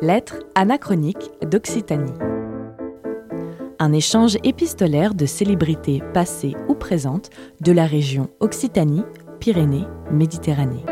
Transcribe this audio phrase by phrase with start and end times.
[0.00, 2.12] Lettres anachroniques d'Occitanie.
[3.80, 7.30] Un échange épistolaire de célébrités passées ou présentes
[7.60, 9.02] de la région Occitanie,
[9.40, 10.84] Pyrénées, Méditerranée.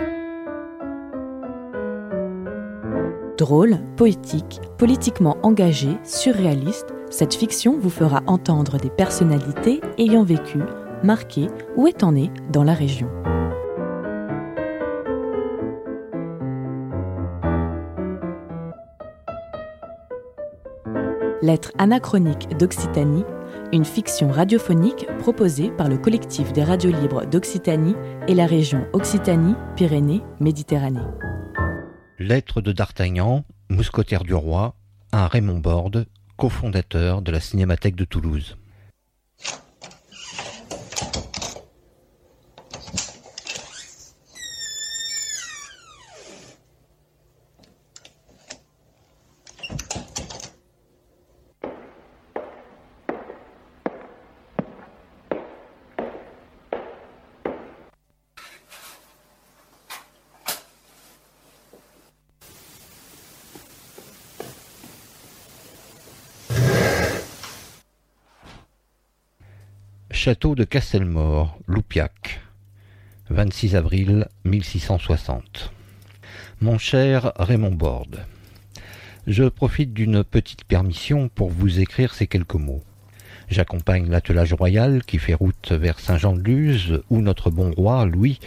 [3.38, 10.58] Drôle, poétique, politiquement engagé, surréaliste, cette fiction vous fera entendre des personnalités ayant vécu,
[11.04, 11.46] marqué
[11.76, 13.08] ou étant nées dans la région.
[21.46, 23.24] Lettres anachroniques d'Occitanie,
[23.72, 27.94] une fiction radiophonique proposée par le collectif des radios libres d'Occitanie
[28.26, 31.06] et la région Occitanie-Pyrénées-Méditerranée.
[32.18, 34.74] Lettre de D'Artagnan, mousquetaire du roi,
[35.12, 38.56] à Raymond Borde, cofondateur de la Cinémathèque de Toulouse.
[70.26, 72.40] Château de Castelmore, Loupiac,
[73.30, 75.72] 26 avril 1660.
[76.60, 78.26] Mon cher Raymond Borde,
[79.28, 82.82] je profite d'une petite permission pour vous écrire ces quelques mots.
[83.48, 88.40] J'accompagne l'attelage royal qui fait route vers Saint-Jean-de-Luz, où notre bon roi, Louis,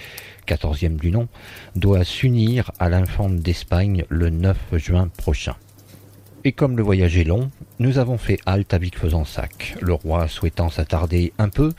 [0.45, 1.29] quatorzième du nom,
[1.77, 5.55] doit s'unir à l'infante d'Espagne le 9 juin prochain.
[6.43, 10.69] Et comme le voyage est long, nous avons fait halte à Vic-Fezensac, le roi souhaitant
[10.69, 11.71] s'attarder un peu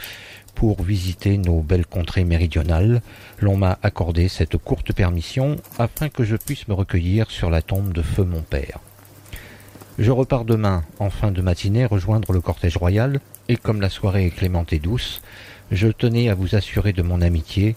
[0.54, 3.02] pour visiter nos belles contrées méridionales,
[3.38, 7.92] l'on m'a accordé cette courte permission afin que je puisse me recueillir sur la tombe
[7.92, 8.78] de feu mon père.
[9.98, 14.26] Je repars demain, en fin de matinée, rejoindre le cortège royal, et comme la soirée
[14.26, 15.20] est clémente et douce,
[15.70, 17.76] je tenais à vous assurer de mon amitié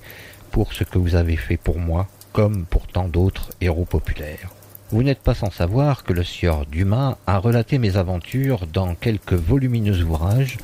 [0.51, 4.49] pour ce que vous avez fait pour moi, comme pour tant d'autres héros populaires.
[4.93, 9.33] Vous n'êtes pas sans savoir que le sieur Dumas a relaté mes aventures dans quelques
[9.33, 10.57] volumineux ouvrages,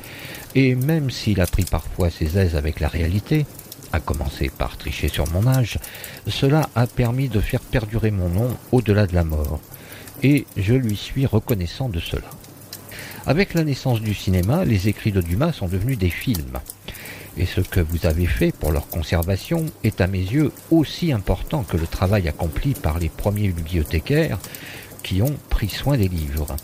[0.54, 3.44] et même s'il a pris parfois ses aises avec la réalité,
[3.92, 5.80] à commencer par tricher sur mon âge,
[6.28, 9.58] cela a permis de faire perdurer mon nom au-delà de la mort,
[10.22, 12.30] et je lui suis reconnaissant de cela.
[13.26, 16.60] Avec la naissance du cinéma, les écrits de Dumas sont devenus des films
[17.36, 21.62] et ce que vous avez fait pour leur conservation est à mes yeux aussi important
[21.62, 24.38] que le travail accompli par les premiers bibliothécaires
[25.02, 26.56] qui ont pris soin des livres.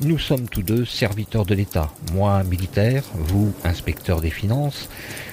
[0.00, 4.88] Nous sommes tous deux serviteurs de l'État, moi militaire, vous inspecteur des finances,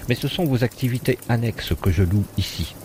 [0.09, 2.75] mais ce sont vos activités annexes que je loue ici.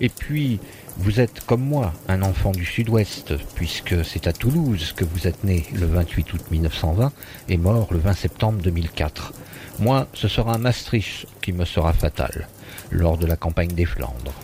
[0.00, 0.60] Et puis,
[0.98, 5.44] vous êtes comme moi un enfant du Sud-Ouest, puisque c'est à Toulouse que vous êtes
[5.44, 7.12] né le 28 août 1920
[7.48, 9.32] et mort le 20 septembre 2004.
[9.78, 12.48] Moi, ce sera un Maastricht qui me sera fatal,
[12.90, 14.34] lors de la campagne des Flandres.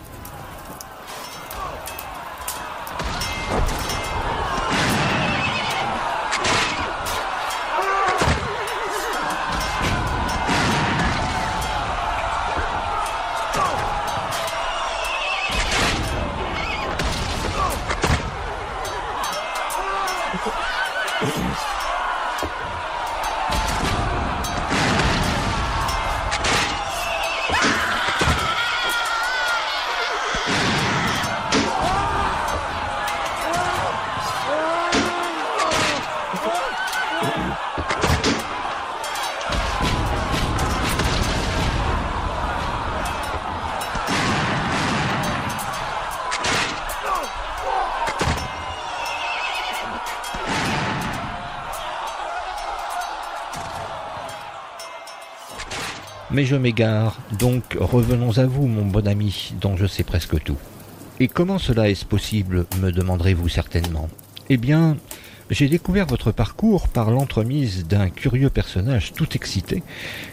[56.32, 60.56] Mais je m'égare, donc revenons à vous, mon bon ami, dont je sais presque tout.
[61.20, 64.08] Et comment cela est-ce possible, me demanderez-vous certainement?
[64.48, 64.96] Eh bien,
[65.50, 69.82] j'ai découvert votre parcours par l'entremise d'un curieux personnage tout excité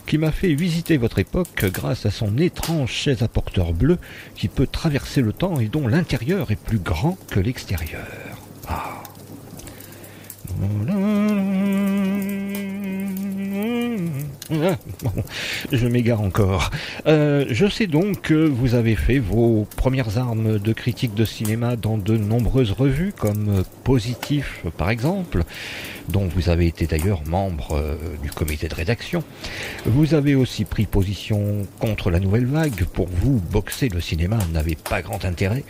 [0.07, 3.97] qui m'a fait visiter votre époque grâce à son étrange chaise à porteur bleu
[4.35, 8.07] qui peut traverser le temps et dont l'intérieur est plus grand que l'extérieur.
[8.69, 9.03] Ah.
[15.71, 16.71] Je m'égare encore.
[17.07, 21.75] Euh, je sais donc que vous avez fait vos premières armes de critique de cinéma
[21.75, 25.43] dans de nombreuses revues, comme Positif par exemple.
[26.11, 29.23] Dont vous avez été d'ailleurs membre euh, du comité de rédaction.
[29.85, 32.85] Vous avez aussi pris position contre la nouvelle vague.
[32.85, 35.63] Pour vous, boxer le cinéma n'avait pas grand intérêt.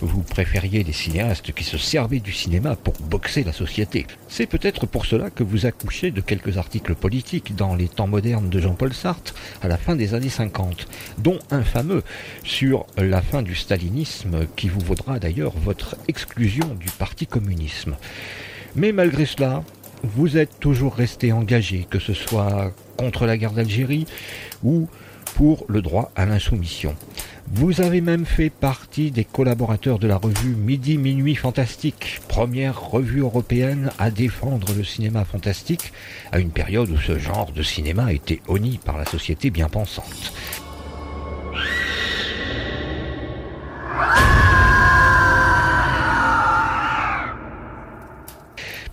[0.00, 4.06] Vous préfériez les cinéastes qui se servaient du cinéma pour boxer la société.
[4.28, 8.48] C'est peut-être pour cela que vous accouchez de quelques articles politiques dans les temps modernes
[8.48, 10.86] de Jean-Paul Sartre à la fin des années 50,
[11.18, 12.02] dont un fameux
[12.44, 17.96] sur la fin du stalinisme qui vous vaudra d'ailleurs votre exclusion du Parti communisme.
[18.76, 19.62] Mais malgré cela,
[20.02, 24.06] vous êtes toujours resté engagé, que ce soit contre la guerre d'Algérie
[24.62, 24.88] ou
[25.34, 26.94] pour le droit à l'insoumission.
[27.52, 33.20] Vous avez même fait partie des collaborateurs de la revue Midi Minuit Fantastique, première revue
[33.20, 35.92] européenne à défendre le cinéma fantastique,
[36.30, 40.32] à une période où ce genre de cinéma était honni par la société bien pensante.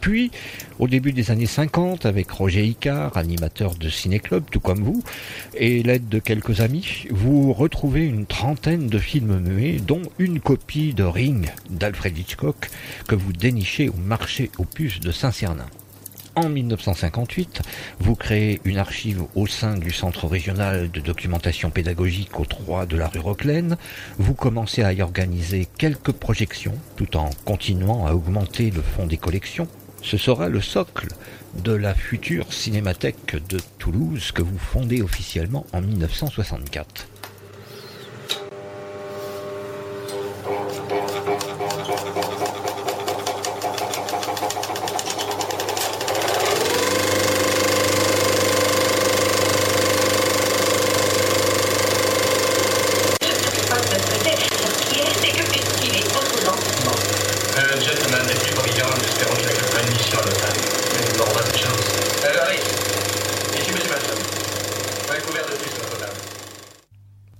[0.07, 0.31] Puis,
[0.79, 5.03] au début des années 50, avec Roger Icard, animateur de Ciné-Club, tout comme vous,
[5.53, 10.93] et l'aide de quelques amis, vous retrouvez une trentaine de films muets, dont une copie
[10.93, 12.69] de Ring d'Alfred Hitchcock
[13.09, 15.67] que vous dénichez au marché aux puces de Saint-Cernin.
[16.35, 17.61] En 1958,
[17.99, 22.95] vous créez une archive au sein du Centre régional de documentation pédagogique au 3 de
[22.95, 23.75] la rue Roquelaine.
[24.19, 29.17] Vous commencez à y organiser quelques projections tout en continuant à augmenter le fonds des
[29.17, 29.67] collections.
[30.09, 31.09] Ce sera le socle
[31.65, 37.09] de la future cinémathèque de Toulouse que vous fondez officiellement en 1964.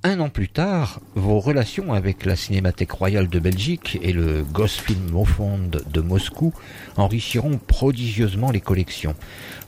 [0.03, 5.10] Un an plus tard, vos relations avec la Cinémathèque royale de Belgique et le Gosfilm
[5.10, 6.54] Mofond de Moscou
[6.95, 9.16] enrichiront prodigieusement les collections.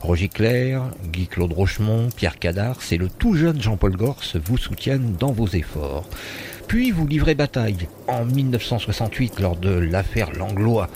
[0.00, 5.32] Roger Clair, Guy-Claude Rochemont, Pierre Cadars et le tout jeune Jean-Paul Gors vous soutiennent dans
[5.32, 6.08] vos efforts.
[6.68, 10.88] Puis vous livrez bataille en 1968 lors de l'affaire Langlois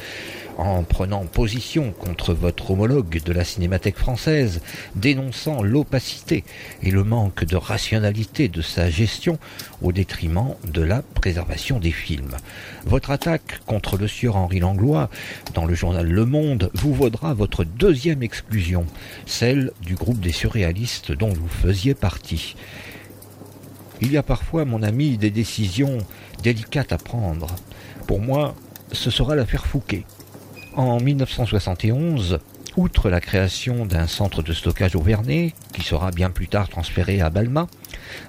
[0.59, 4.61] en prenant position contre votre homologue de la Cinémathèque française,
[4.95, 6.45] dénonçant l'opacité
[6.83, 9.39] et le manque de rationalité de sa gestion
[9.83, 12.37] au détriment de la préservation des films.
[12.85, 15.11] Votre attaque contre le sieur Henri Langlois
[15.55, 18.87] dans le journal Le Monde vous vaudra votre deuxième exclusion,
[19.27, 22.57] celle du groupe des surréalistes dont vous faisiez partie.
[24.01, 25.99] Il y a parfois, mon ami, des décisions
[26.43, 27.47] délicates à prendre.
[28.07, 28.55] Pour moi,
[28.93, 30.05] ce sera l'affaire Fouquet.
[30.77, 32.41] En 1971,
[32.77, 37.21] outre la création d'un centre de stockage au Vernet, qui sera bien plus tard transféré
[37.21, 37.69] à Balma,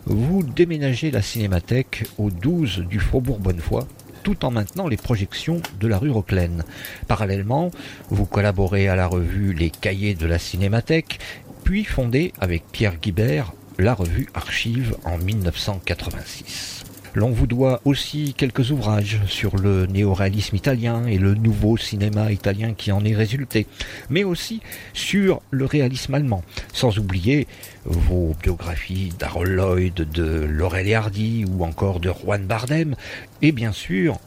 [0.05, 3.85] vous déménagez la cinémathèque au 12 du Faubourg Bonnefoy,
[4.21, 6.63] tout en maintenant les projections de la rue Roquelaine.
[7.07, 7.71] Parallèlement,
[8.11, 11.19] vous collaborez à la revue Les Cahiers de la Cinémathèque,
[11.63, 16.84] puis fondez avec Pierre Guibert la revue Archive en 1986.
[17.15, 22.73] L'on vous doit aussi quelques ouvrages sur le néoréalisme italien et le nouveau cinéma italien
[22.73, 23.67] qui en est résulté,
[24.09, 24.59] mais aussi
[24.93, 27.47] sur le réalisme allemand, sans oublier
[27.85, 32.95] vos biographies d'Harold Lloyd, de Laurel et Hardy ou encore de Juan Bardem,
[33.41, 34.19] et bien sûr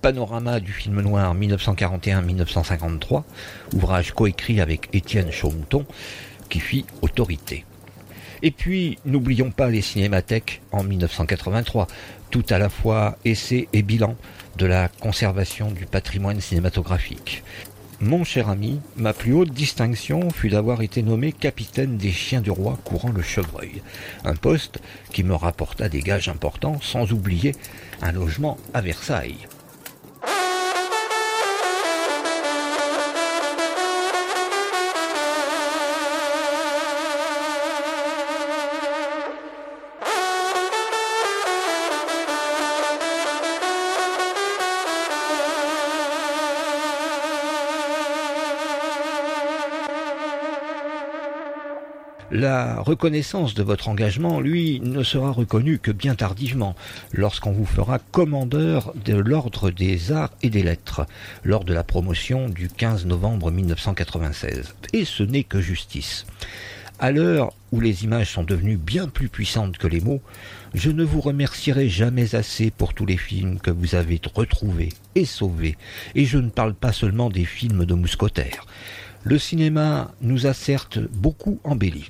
[0.00, 3.22] Panorama du film noir 1941-1953,
[3.74, 5.84] ouvrage coécrit avec Étienne Chaumouton,
[6.48, 7.66] qui fit autorité.
[8.42, 11.86] Et puis, n'oublions pas les cinémathèques en 1983,
[12.30, 14.16] tout à la fois essai et bilan
[14.56, 17.42] de la conservation du patrimoine cinématographique.
[18.02, 22.50] Mon cher ami, ma plus haute distinction fut d'avoir été nommé capitaine des chiens du
[22.50, 23.82] roi courant le chevreuil,
[24.24, 24.80] un poste
[25.12, 27.54] qui me rapporta des gages importants sans oublier
[28.00, 29.46] un logement à Versailles.
[52.32, 56.76] La reconnaissance de votre engagement, lui, ne sera reconnue que bien tardivement,
[57.12, 61.06] lorsqu'on vous fera commandeur de l'Ordre des Arts et des Lettres,
[61.42, 64.74] lors de la promotion du 15 novembre 1996.
[64.92, 66.24] Et ce n'est que justice.
[67.00, 70.22] À l'heure où les images sont devenues bien plus puissantes que les mots,
[70.72, 75.24] je ne vous remercierai jamais assez pour tous les films que vous avez retrouvés et
[75.24, 75.76] sauvés.
[76.14, 78.66] Et je ne parle pas seulement des films de mousquetaires.
[79.22, 82.08] Le cinéma nous a certes beaucoup embelli.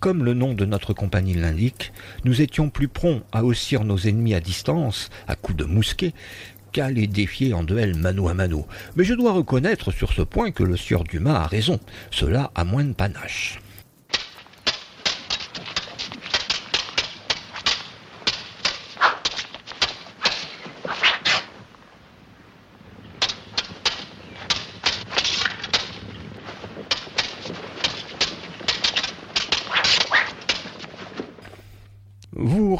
[0.00, 1.92] Comme le nom de notre compagnie l'indique,
[2.24, 6.12] nous étions plus prompts à haussir nos ennemis à distance, à coups de mousquet,
[6.72, 8.66] qu'à les défier en duel mano à mano.
[8.96, 11.78] Mais je dois reconnaître sur ce point que le sieur Dumas a raison,
[12.10, 13.60] cela a moins de panache.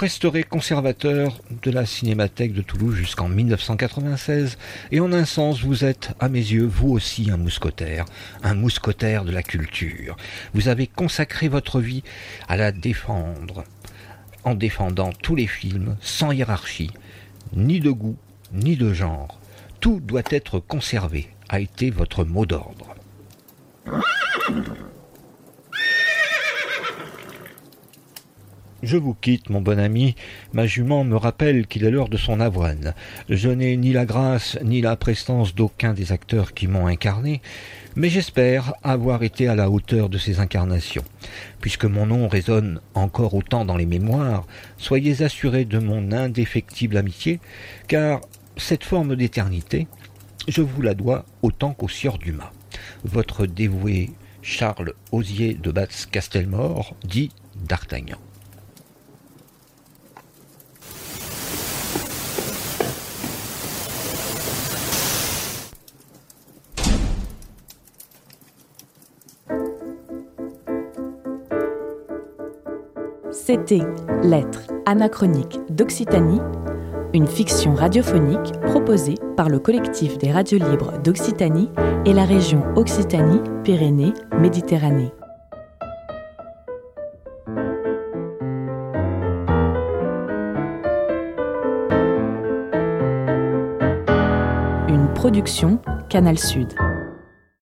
[0.05, 4.59] Resterez conservateur de la Cinémathèque de Toulouse jusqu'en 1996,
[4.93, 8.05] et en un sens, vous êtes, à mes yeux, vous aussi un mousquetaire,
[8.43, 10.15] un mousquetaire de la culture.
[10.53, 12.03] Vous avez consacré votre vie
[12.49, 13.65] à la défendre,
[14.45, 16.91] en défendant tous les films, sans hiérarchie,
[17.57, 18.19] ni de goût,
[18.53, 19.41] ni de genre.
[19.81, 22.95] Tout doit être conservé, a été votre mot d'ordre.
[28.85, 30.15] Je vous quitte, mon bon ami.
[30.53, 32.93] Ma jument me rappelle qu'il est l'heure de son avoine.
[33.31, 37.41] Je n'ai ni la grâce ni la prestance d'aucun des acteurs qui m'ont incarné,
[37.97, 41.05] mais j'espère avoir été à la hauteur de ces incarnations.
[41.63, 47.41] Puisque mon nom résonne encore autant dans les mémoires, soyez assurés de mon indéfectible amitié,
[47.89, 48.21] car
[48.59, 49.87] cette forme d'éternité,
[50.47, 52.53] je vous la dois autant qu'au sieur Dumas.
[53.05, 54.11] Votre dévoué
[54.43, 57.31] Charles Osier de Batz-Castelmore, dit
[57.67, 58.19] d'Artagnan.
[73.67, 73.87] C'était
[74.23, 76.43] Lettres anachroniques d'Occitanie,
[77.15, 81.71] une fiction radiophonique proposée par le collectif des radios libres d'Occitanie
[82.05, 85.15] et la région Occitanie-Pyrénées-Méditerranée.
[94.91, 95.79] Une production
[96.11, 96.75] Canal Sud.